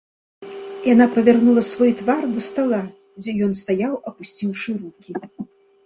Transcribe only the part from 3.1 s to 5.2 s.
дзе ён стаяў, апусціўшы рукі.